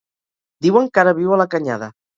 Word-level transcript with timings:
Diuen 0.67 0.89
que 0.95 1.03
ara 1.05 1.15
viu 1.21 1.37
a 1.37 1.41
la 1.45 1.51
Canyada. 1.57 1.97